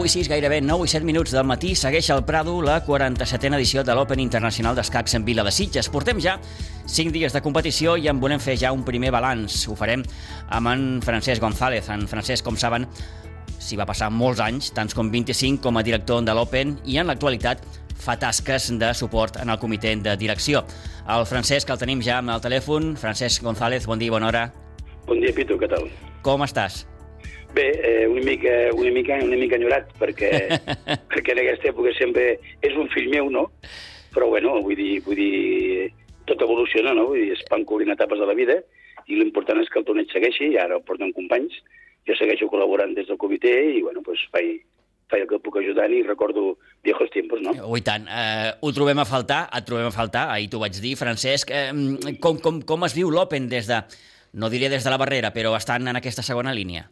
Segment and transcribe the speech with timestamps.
[0.00, 3.58] 9 i 6, gairebé 9 i 7 minuts del matí, segueix al Prado la 47a
[3.58, 5.90] edició de l'Open Internacional d'Escacs en Vila de Sitges.
[5.92, 6.38] Portem ja
[6.88, 9.66] 5 dies de competició i en volem fer ja un primer balanç.
[9.68, 10.00] Ho farem
[10.48, 11.90] amb en Francesc González.
[11.92, 12.86] En Francesc, com saben,
[13.60, 17.12] s'hi va passar molts anys, tants com 25 com a director de l'Open i en
[17.12, 17.60] l'actualitat
[18.00, 20.64] fa tasques de suport en el comitè de direcció.
[21.12, 22.94] El Francesc el tenim ja amb el telèfon.
[22.96, 24.46] Francesc González, bon dia i bona hora.
[25.04, 25.92] Bon dia, Pitu, què tal?
[26.24, 26.86] Com estàs?
[27.54, 30.30] Bé, eh, una, mica, una, mica, una mica enyorat, perquè,
[31.10, 33.48] perquè en aquesta època sempre és un fill meu, no?
[34.14, 35.90] Però, bueno, vull dir, vull dir
[36.30, 37.08] tot evoluciona, no?
[37.10, 38.60] Vull dir, es van cobrint etapes de la vida
[39.10, 41.56] i l'important és que el torneig segueixi, i ara el porten companys,
[42.06, 44.62] jo segueixo col·laborant des del comitè i, bueno, pues, faig,
[45.10, 46.54] faig el que puc ajudant i recordo
[46.86, 47.56] viejos tiempos, no?
[47.66, 48.06] Ui, tant.
[48.06, 51.50] Eh, ho trobem a faltar, et trobem a faltar, ahir t'ho vaig dir, Francesc.
[51.50, 53.82] Eh, com, com, com es viu l'Open des de,
[54.38, 56.86] no diré des de la barrera, però estan en aquesta segona línia?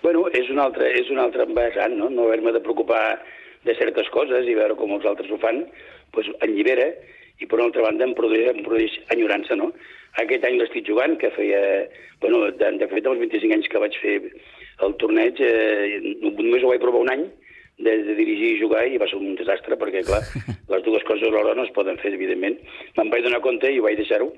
[0.00, 2.08] Bueno, és un altre, és un altre vessant, no?
[2.10, 3.02] No haver-me de preocupar
[3.66, 5.62] de certes coses i veure com els altres ho fan,
[6.16, 6.88] doncs allibera,
[7.38, 9.70] i per una altra banda em produeix, em produeix enyorança, no?
[10.22, 11.60] Aquest any l'estic jugant, que feia...
[12.22, 14.18] Bueno, de, de fet, els 25 anys que vaig fer
[14.86, 17.24] el torneig, eh, només ho vaig provar un any,
[17.78, 20.22] de, de dirigir i jugar i va ser un desastre perquè, clar,
[20.72, 22.58] les dues coses alhora no es poden fer, evidentment.
[22.98, 24.32] Me'n vaig donar compte i ho vaig deixar-ho.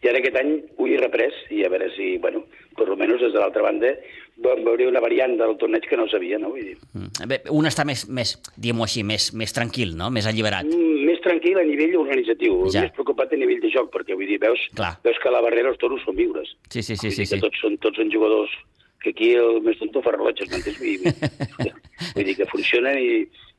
[0.00, 2.46] I ara aquest any ho he reprès i a veure si, bueno,
[2.78, 3.90] per almenys des de l'altra banda
[4.40, 6.54] veuré una variant del torneig que no sabia, no?
[6.54, 6.76] Vull dir.
[6.96, 7.26] Mm.
[7.28, 10.08] Bé, un està més, més diguem-ho així, més, més tranquil, no?
[10.14, 10.64] Més alliberat.
[10.64, 12.86] Mm, més tranquil a nivell organitzatiu, Ja.
[12.86, 14.94] més preocupat a nivell de joc, perquè vull dir, veus, Clar.
[15.04, 16.48] veus que a la barrera els toros són viures.
[16.70, 17.26] Sí, sí, sí, Vull sí.
[17.26, 17.40] dir sí.
[17.44, 18.56] Tots, són, tots són jugadors
[19.04, 20.80] que aquí el més tonto fa rellotges, m'entens?
[22.60, 23.10] funcionen i,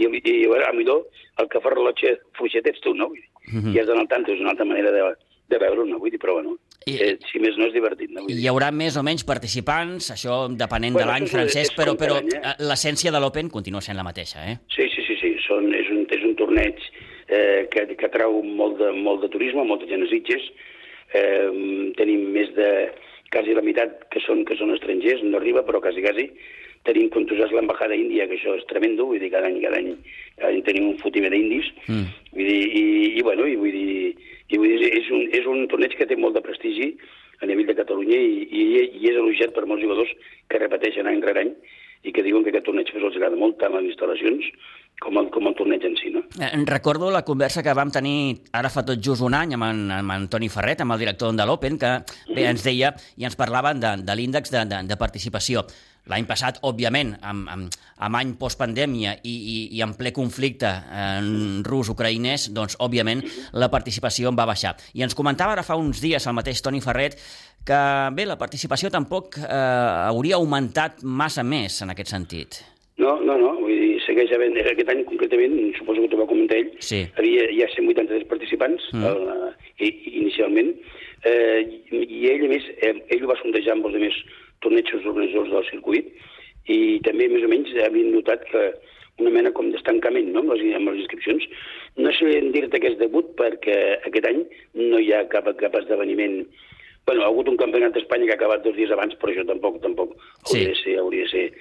[0.00, 1.04] i, i a veure, a millor
[1.40, 3.08] el que fa rellotge fluixet ets tu, no?
[3.12, 3.76] Vull dir, Mhm.
[3.76, 5.02] I has d'anar al tanto, és una altra manera de,
[5.52, 6.00] de veure-ho, no?
[6.02, 8.22] Vull dir, però bueno, I- eh, si més no és divertit, no?
[8.24, 8.48] Vull Hi dir.
[8.50, 12.16] haurà més o menys participants, això depenent de Bueno, l'any, és- Francesc, és però, però
[12.18, 12.40] eh?
[12.42, 14.56] eh, l'essència de l'Open continua sent la mateixa, eh?
[14.74, 15.36] Sí, sí, sí, sí.
[15.46, 16.74] Són, és, un, és un torneig
[17.28, 20.42] eh, que, que atrau molt de, molt de turisme, molta gent a Sitges.
[21.14, 22.90] Eh, tenim més de
[23.30, 26.26] quasi la meitat que són, que són estrangers, no arriba, però quasi, quasi.
[26.86, 29.80] Tenim com tu saps l'embajada índia, que això és tremendo, vull dir, cada any, cada
[29.80, 29.92] any,
[30.38, 32.06] cada any tenim un fotimer d'indis, Mm.
[32.32, 32.84] vull dir, i,
[33.18, 34.14] i, bueno, i vull dir,
[34.48, 36.92] i vull dir, és un, és un torneig que té molt de prestigi
[37.42, 38.62] a nivell de Catalunya i, i,
[39.02, 40.12] i és elogiat per molts jugadors
[40.48, 41.52] que repeteixen any rere any
[42.06, 44.46] i que diuen que aquest torneig els agrada molt, tant les instal·lacions
[45.02, 46.22] com el, com el torneig en si, no?
[46.40, 49.82] Eh, Recordo la conversa que vam tenir ara fa tot just un any amb en,
[49.98, 51.92] amb en Toni Ferret, amb el director de l'Open, que
[52.32, 55.66] bé, ens deia i ens parlaven de, de l'índex de, de, de participació.
[56.06, 61.18] L'any passat, òbviament, amb, amb, amb any postpandèmia i, i, i en ple conflicte eh,
[61.66, 63.24] rus-ucraïnès, doncs, òbviament,
[63.58, 64.76] la participació en va baixar.
[64.94, 67.18] I ens comentava ara fa uns dies el mateix Toni Ferret
[67.66, 67.80] que,
[68.14, 69.50] bé, la participació tampoc eh,
[70.06, 72.62] hauria augmentat massa més en aquest sentit.
[72.96, 76.56] No, no, no, vull dir, segueix havent, aquest any concretament, suposo que t'ho va comentar
[76.56, 77.02] ell, Sí.
[77.18, 79.04] havia, ha 183 participants Mm.
[79.04, 79.90] el, i,
[80.22, 80.72] inicialment,
[81.24, 81.60] eh,
[81.92, 84.22] i, ell, a més, eh, ell ho va sondejar amb els altres
[84.62, 86.06] tornejos organitzadors del circuit,
[86.68, 88.72] i també, més o menys, havien notat que
[89.18, 90.40] una mena com d'estancament no?
[90.40, 91.44] amb, les, amb les inscripcions.
[91.96, 93.76] No sé dir-te que és debut perquè
[94.06, 94.42] aquest any
[94.74, 96.46] no hi ha cap, cap esdeveniment
[97.06, 99.76] Bueno, ha hagut un campionat d'Espanya que ha acabat dos dies abans, però això tampoc
[99.80, 100.56] tampoc Sí.
[100.58, 101.52] hauria, de ser, hauria de ser?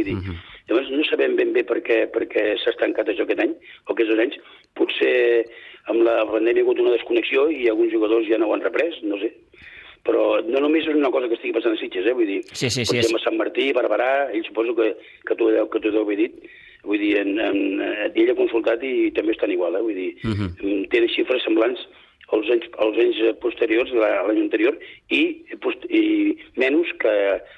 [0.00, 0.36] Vull dir, uh -huh.
[0.68, 3.52] llavors no sabem ben bé per què, per què s'ha estancat això aquest any,
[3.86, 4.36] o aquests dos anys.
[4.74, 5.44] Potser
[5.90, 8.62] amb la pandèmia hi ha hagut una desconnexió i alguns jugadors ja no ho han
[8.62, 9.32] reprès, no sé.
[10.04, 12.12] Però no només és una cosa que estigui passant a Sitges, eh?
[12.14, 14.96] Vull dir, Sí, sí, sí, potser és- a Sant Martí, Barberà, ell suposo que,
[15.26, 16.32] que tu que tu deu haver dit,
[16.82, 17.80] vull dir, en, en,
[18.14, 19.80] ell ha consultat i també estan igual, eh?
[19.82, 20.48] Vull dir, uh Mhm.
[20.56, 20.88] -huh.
[20.88, 21.80] té xifres semblants
[22.32, 24.76] als anys, als anys posteriors, la- l'any anterior,
[25.10, 25.42] i,
[25.90, 26.02] i
[26.56, 27.12] menys que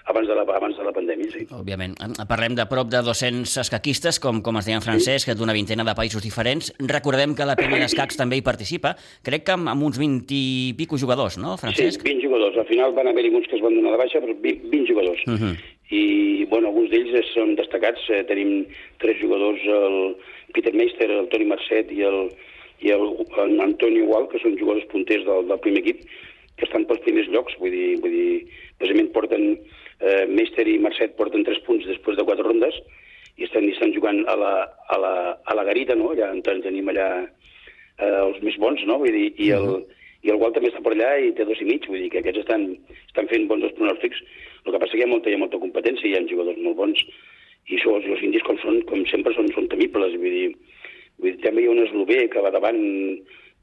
[0.07, 1.47] abans de la, abans de la pandèmia, sí.
[1.53, 1.95] Òbviament.
[2.01, 5.53] En- Parlem de prop de 200 escaquistes, com, com es deia en francès, que d'una
[5.53, 6.73] vintena de països diferents.
[6.79, 10.73] Recordem que la penya d'escacs també hi participa, crec que amb, amb uns 20 i
[10.79, 12.01] pico jugadors, no, Francesc?
[12.01, 12.57] Sí, 20 jugadors.
[12.57, 15.21] Al final van haver-hi uns que es van donar de baixa, però 20, 20 jugadors.
[15.27, 15.55] Uh -huh.
[15.93, 18.01] I, bueno, alguns d'ells són destacats.
[18.09, 18.65] Eh, tenim
[18.99, 20.17] tres jugadors, el
[20.55, 22.31] Peter Meister, el Toni Marcet i el,
[22.83, 23.05] i el,
[23.45, 26.03] el Antoni Gual, que són jugadors punters del, del primer equip,
[26.59, 27.55] que estan pels primers llocs.
[27.61, 28.33] Vull dir, vull dir
[28.81, 29.47] precisament porten,
[30.03, 32.77] eh, Meister i Marcet porten tres punts després de quatre rondes
[33.39, 34.53] i estan, i estan jugant a la,
[34.93, 35.15] a la,
[35.49, 36.13] a la garita, no?
[36.13, 38.99] Allà on tenim allà eh, els més bons, no?
[39.03, 39.69] Vull dir, i el,
[40.23, 42.21] i el Gual també està per allà i té dos i mig, vull dir que
[42.23, 42.67] aquests estan,
[43.09, 44.21] estan fent bons els pronòstics.
[44.67, 46.79] El que passa que hi ha molta, hi ha molta competència, hi ha jugadors molt
[46.79, 47.01] bons,
[47.71, 50.47] i això, els, els indis, com, són, com sempre, són, són temibles, vull dir,
[51.23, 52.83] vull dir, també hi ha un eslové que va davant,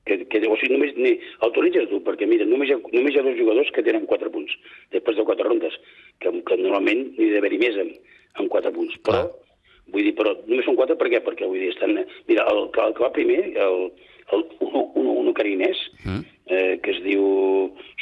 [0.08, 3.14] que, que o sigui, només, ni, el és dur, perquè mira, només hi, ha, només
[3.14, 4.56] hi ha dos jugadors que tenen quatre punts,
[4.96, 5.76] després de quatre rondes,
[6.24, 8.10] que, que normalment n'hi ha d'haver-hi més amb,
[8.40, 9.46] amb quatre punts, però Clar.
[9.94, 11.22] Vull dir, però només són quatre per què?
[11.26, 11.96] Perquè, vull dir, estan...
[12.30, 13.88] Mira, el, el que va primer, el,
[14.36, 16.20] el un, un, un ucraïnès, mm.
[16.54, 17.24] eh, que es diu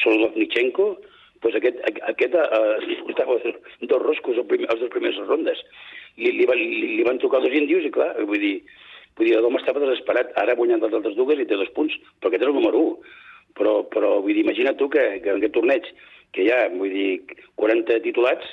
[0.03, 0.89] Solovnichenko,
[1.43, 5.63] pues aquest, aquest eh, portava dos roscos els, primer, els dos primeres rondes.
[6.17, 6.67] I li, li,
[6.97, 8.55] li van trucar dos índios i, clar, vull dir,
[9.17, 10.31] vull dir l'home estava desesperat.
[10.39, 12.83] Ara ha guanyat les altres dues i té dos punts, però aquest és el número
[12.93, 13.15] 1.
[13.57, 15.89] Però, però vull dir, imagina't tu que, que en aquest torneig,
[16.35, 18.45] que hi ha, vull dir, 40 titulats,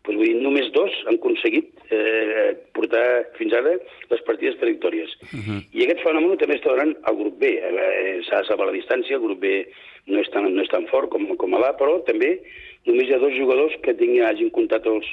[0.00, 3.04] doncs, vull dir, només dos han aconseguit eh, portar
[3.36, 3.76] fins ara
[4.10, 5.12] les partides per victòries.
[5.28, 5.60] Uh -huh.
[5.72, 7.44] I aquest fenomen també està donant al grup B.
[7.46, 9.66] Eh, S'ha de salvar la distància, el grup B
[10.06, 12.40] no és tan, no és tan fort com, com a l'A, però també
[12.86, 15.06] només hi ha dos jugadors que tinguin, hagin comptat els,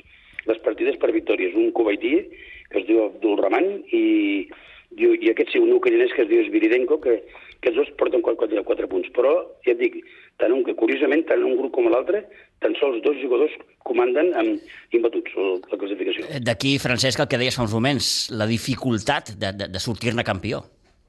[0.46, 1.54] les partides per victòries.
[1.54, 2.30] Un cubaití,
[2.72, 4.48] que es diu Abdul Rahman, i,
[4.96, 7.20] i, i aquest sí, un ucraïnès que es diu Sviridenko, que,
[7.62, 9.10] que els dos porten 4, 4, 4 punts.
[9.16, 9.34] Però,
[9.66, 10.00] ja et dic,
[10.42, 12.24] tant un, que curiosament, tant un grup com l'altre,
[12.64, 13.54] tan sols dos jugadors
[13.88, 16.28] comanden amb imbatuts la classificació.
[16.44, 20.64] D'aquí, Francesc, el que deies fa uns moments, la dificultat de, de, de sortir-ne campió.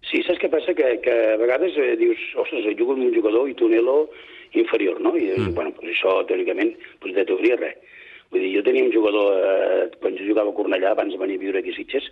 [0.09, 0.73] Sí, saps què passa?
[0.77, 4.07] Que, que a vegades eh, dius, ostres, jugo amb un jugador i tu Nelo
[4.57, 5.13] inferior, no?
[5.19, 5.55] I mm.
[5.57, 6.73] bueno, pues això, teòricament,
[7.03, 7.77] pues de teoria res.
[8.33, 11.39] Vull dir, jo tenia un jugador, eh, quan jo jugava a Cornellà, abans de venir
[11.41, 12.09] a viure aquí a Sitges,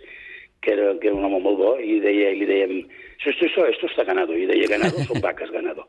[0.61, 2.73] que era, que era un home molt bo, i, deia, li dèiem,
[3.17, 4.37] esto, esto, esto está ganado.
[4.37, 5.87] I deia, ganado son vacas, ganado.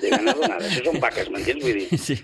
[0.00, 1.62] De ganado nada, això són vaques, m'entens?
[1.62, 2.16] Vull dir, sí.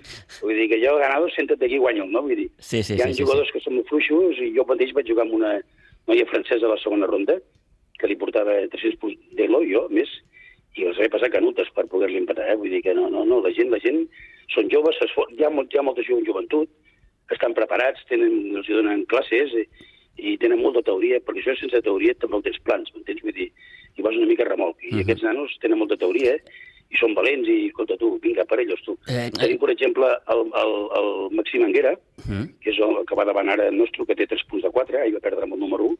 [0.42, 2.24] vull dir que jo ganado senta't aquí i guanyo, no?
[2.26, 3.56] Vull dir, sí, sí, hi ha sí, jugadors sí.
[3.56, 5.54] que són molt fluixos i jo mateix vaig jugar amb una
[6.10, 7.38] noia francesa a la segona ronda
[8.00, 10.10] que li portava 300 punts d'elo, jo, més,
[10.76, 12.58] i els vaig passar canutes per poder-li empatar, eh?
[12.58, 14.02] Vull dir que no, no, no, la gent, la gent
[14.52, 16.68] són joves, hi ha, molt, hi ha molta joventut,
[17.32, 19.64] estan preparats, tenen, els donen classes i,
[20.16, 23.22] i tenen molta teoria, perquè això sense teoria el tens plans, m'entens?
[23.22, 23.48] Vull dir,
[23.96, 24.76] i vas una mica remolc.
[24.82, 24.98] I uh mhm.
[24.98, 25.02] -huh.
[25.04, 26.36] aquests nanos tenen molta teoria,
[26.92, 28.96] i són valents, i escolta tu, vinga, per ells tu.
[29.08, 29.30] Eh, eh.
[29.30, 32.44] Tenim, per exemple, el, el, el Maxim Anguera, uh -huh.
[32.60, 35.08] que és el que va davant ara nostre, que té 3 punts de 4, eh,
[35.08, 35.96] i va perdre amb el número 1,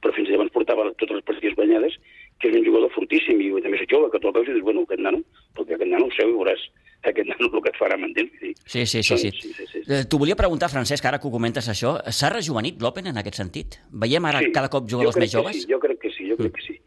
[0.00, 1.96] però fins llavors portava totes les partides guanyades,
[2.40, 4.64] que és un jugador fortíssim, i també és jove, que tu el veus i dius,
[4.64, 5.20] bueno, aquest nano,
[5.56, 6.66] perquè aquest nano ho sé, i veuràs
[7.10, 8.30] aquest nano el que et farà, m'entens?
[8.40, 9.02] Sí, sí, sí.
[9.02, 9.30] sí.
[9.30, 9.82] sí, sí, sí.
[9.86, 13.40] Eh, T'ho volia preguntar, Francesc, ara que ho comentes això, s'ha rejuvenit l'Open en aquest
[13.40, 13.80] sentit?
[13.92, 15.62] Veiem ara sí, cada cop jugadors més joves?
[15.62, 16.56] Sí, jo crec que sí, jo crec mm.
[16.56, 16.80] que sí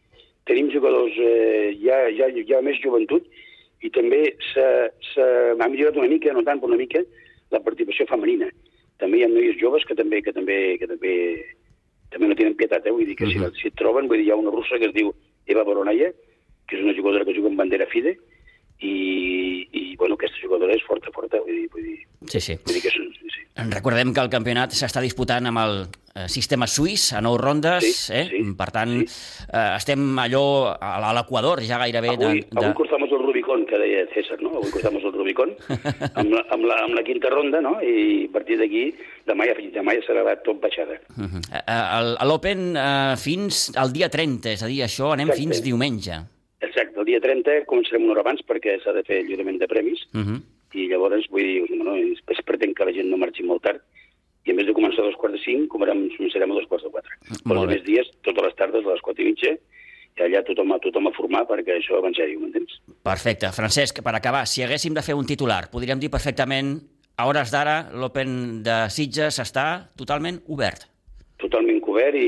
[0.46, 3.28] tenim jugadors, eh, ha, hi ha més joventut
[3.84, 4.22] i també
[4.52, 7.04] s'ha millorat una mica, no tant, però una mica,
[7.52, 8.50] la participació femenina.
[9.02, 11.14] També hi ha noies joves que també, que també, que també,
[12.14, 12.96] també no tenen pietat, eh?
[12.96, 13.52] vull dir que uh -huh.
[13.52, 15.14] si, si et troben, vull dir, hi ha una russa que es diu
[15.48, 16.12] Eva Boronaya,
[16.68, 18.16] que és una jugadora que juga amb bandera FIDE,
[18.84, 21.98] i, i bueno, aquesta jugadora és forta, forta, vull dir, vull dir,
[22.28, 22.58] sí, sí.
[22.66, 23.44] vull dir que és, sí.
[23.70, 28.16] Recordem que el campionat s'està disputant amb el eh, sistema suís a nou rondes, sí,
[28.18, 28.26] eh?
[28.32, 29.08] sí, per tant sí.
[29.48, 32.16] eh, estem allò a l'Equador ja gairebé...
[32.18, 32.66] Avui, de, de...
[32.66, 33.03] avui
[33.74, 34.52] que deia César, no?
[34.60, 35.56] Avui cruzamos el Rubicón
[36.20, 37.80] amb, la, amb, la, amb la quinta ronda, no?
[37.82, 38.86] I a partir d'aquí,
[39.30, 41.00] demà, ja, demà ja serà tot baixada.
[41.18, 41.42] Uh -huh.
[41.58, 45.42] uh, L'Open uh, fins al dia 30, és a dir, això anem Exacte.
[45.42, 46.22] fins diumenge.
[46.62, 49.68] Exacte, el dia 30 començarem una hora abans perquè s'ha de fer el lliurament de
[49.68, 50.40] premis, uh -huh.
[50.74, 53.82] i llavors, vull dir, bueno, es pretén que la gent no marxi molt tard,
[54.46, 56.92] i en vez de començar a dos quarts de cinc, començarem a dos quarts de
[56.92, 57.12] quatre.
[57.48, 59.58] Però els dies, totes les tardes, a les quatre i mitja,
[60.18, 62.78] i allà tothom, tothom a formar perquè això va en sèrio, m'entens?
[63.06, 63.50] Perfecte.
[63.56, 66.76] Francesc, per acabar, si haguéssim de fer un titular, podríem dir perfectament,
[67.18, 69.68] a hores d'ara, l'Open de Sitges està
[70.00, 70.88] totalment obert.
[71.42, 72.28] Totalment cobert i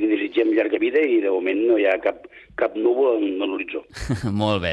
[0.00, 2.24] li desitgem llarga vida i de moment no hi ha cap,
[2.58, 3.82] cap núvol en l'horitzó.
[4.42, 4.72] Molt bé.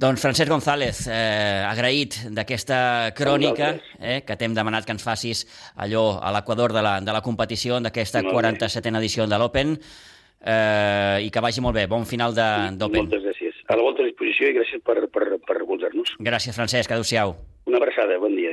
[0.00, 5.42] Doncs Francesc González, eh, agraït d'aquesta crònica eh, que t'hem demanat que ens facis
[5.76, 9.76] allò a l'equador de, la, de la competició d'aquesta 47a edició de l'Open
[10.40, 11.86] eh, i que vagi molt bé.
[11.86, 13.06] Bon final d'Open.
[13.06, 13.62] Moltes gràcies.
[13.68, 16.16] A la volta disposició i gràcies per, per, per recolzar-nos.
[16.18, 16.90] Gràcies, Francesc.
[16.90, 17.36] Adéu-siau.
[17.70, 18.18] Una abraçada.
[18.18, 18.50] Bon dia.